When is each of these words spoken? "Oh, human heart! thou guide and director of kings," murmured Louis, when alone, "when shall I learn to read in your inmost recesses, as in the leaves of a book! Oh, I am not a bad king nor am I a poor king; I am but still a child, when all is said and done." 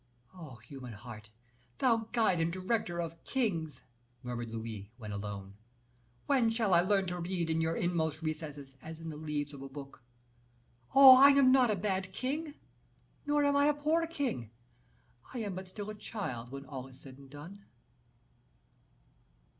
"Oh, 0.33 0.55
human 0.55 0.93
heart! 0.93 1.29
thou 1.77 2.07
guide 2.11 2.39
and 2.41 2.51
director 2.51 2.99
of 2.99 3.23
kings," 3.23 3.81
murmured 4.23 4.49
Louis, 4.49 4.89
when 4.97 5.11
alone, 5.11 5.53
"when 6.25 6.49
shall 6.49 6.73
I 6.73 6.81
learn 6.81 7.05
to 7.05 7.19
read 7.19 7.51
in 7.51 7.61
your 7.61 7.75
inmost 7.77 8.23
recesses, 8.23 8.77
as 8.81 8.99
in 8.99 9.09
the 9.09 9.15
leaves 9.15 9.53
of 9.53 9.61
a 9.61 9.69
book! 9.69 10.01
Oh, 10.95 11.15
I 11.17 11.29
am 11.29 11.51
not 11.51 11.69
a 11.69 11.75
bad 11.75 12.13
king 12.13 12.55
nor 13.27 13.45
am 13.45 13.55
I 13.55 13.65
a 13.67 13.75
poor 13.75 14.07
king; 14.07 14.49
I 15.35 15.37
am 15.37 15.53
but 15.53 15.67
still 15.67 15.91
a 15.91 15.93
child, 15.93 16.49
when 16.51 16.65
all 16.65 16.87
is 16.87 16.99
said 16.99 17.19
and 17.19 17.29
done." 17.29 17.63